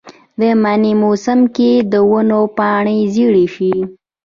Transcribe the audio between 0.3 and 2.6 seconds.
د منې موسم کې د ونو